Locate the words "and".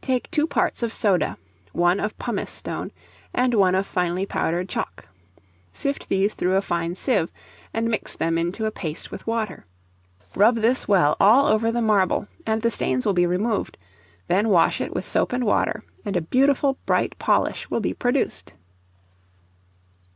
3.34-3.54, 7.72-7.88, 12.46-12.62, 15.32-15.44, 16.04-16.16